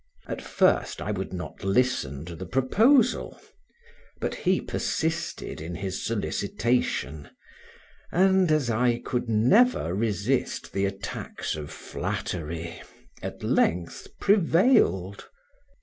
At 0.25 0.41
first 0.41 0.99
I 0.99 1.11
would 1.11 1.31
not 1.31 1.63
listen 1.63 2.25
to 2.25 2.35
the 2.35 2.47
proposal; 2.47 3.39
but 4.19 4.33
he 4.33 4.59
persisted 4.59 5.61
in 5.61 5.75
his 5.75 6.03
solicitation, 6.03 7.29
and 8.11 8.51
as 8.51 8.71
I 8.71 8.97
could 9.05 9.29
never 9.29 9.93
resist 9.93 10.73
the 10.73 10.85
attacks 10.85 11.55
of 11.55 11.69
flattery, 11.69 12.81
at 13.21 13.43
length 13.43 14.07
prevailed. 14.19 15.29